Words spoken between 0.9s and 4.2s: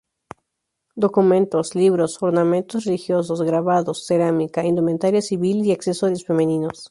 Documentos, libros, ornamentos religiosos, grabados,